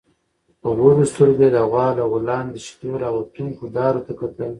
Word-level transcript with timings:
په 0.61 0.69
وږو 0.77 1.05
سترګويې 1.11 1.49
د 1.53 1.57
غوا 1.69 1.87
له 1.97 2.03
غولانځې 2.11 2.51
د 2.53 2.57
شيدو 2.65 2.91
راوتونکو 3.03 3.63
دارو 3.77 4.01
ته 4.05 4.11
کتل. 4.19 4.49